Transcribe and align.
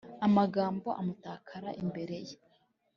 Amabango 0.25 0.89
amutakara 0.99 1.69
imbere 1.83 2.17
ye; 2.27 2.35